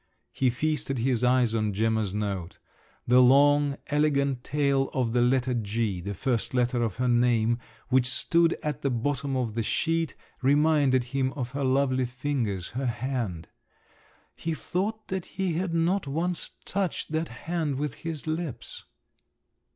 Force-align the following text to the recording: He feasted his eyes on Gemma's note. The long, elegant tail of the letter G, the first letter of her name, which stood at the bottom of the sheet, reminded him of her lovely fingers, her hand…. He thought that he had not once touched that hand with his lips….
He 0.31 0.49
feasted 0.49 0.97
his 0.97 1.23
eyes 1.23 1.53
on 1.53 1.73
Gemma's 1.73 2.11
note. 2.11 2.57
The 3.05 3.21
long, 3.21 3.77
elegant 3.85 4.43
tail 4.43 4.89
of 4.95 5.13
the 5.13 5.21
letter 5.21 5.53
G, 5.53 6.01
the 6.01 6.15
first 6.15 6.55
letter 6.55 6.81
of 6.81 6.95
her 6.95 7.07
name, 7.07 7.59
which 7.89 8.07
stood 8.07 8.57
at 8.63 8.81
the 8.81 8.89
bottom 8.89 9.37
of 9.37 9.53
the 9.53 9.61
sheet, 9.61 10.15
reminded 10.41 11.03
him 11.03 11.31
of 11.33 11.51
her 11.51 11.63
lovely 11.63 12.07
fingers, 12.07 12.69
her 12.69 12.87
hand…. 12.87 13.49
He 14.35 14.55
thought 14.55 15.09
that 15.09 15.27
he 15.37 15.53
had 15.53 15.71
not 15.75 16.07
once 16.07 16.49
touched 16.65 17.11
that 17.11 17.27
hand 17.27 17.75
with 17.75 17.93
his 17.93 18.25
lips…. 18.25 18.85